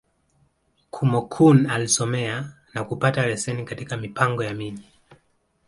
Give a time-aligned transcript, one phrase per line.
[0.93, 4.89] Kúmókụn alisomea, na kupata leseni katika Mipango ya Miji.